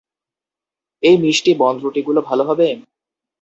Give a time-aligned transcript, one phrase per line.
[1.03, 2.67] এই মিষ্টি বনরুটি গুলো ভালো হবে?